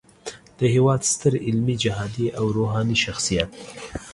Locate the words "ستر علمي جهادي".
1.11-2.27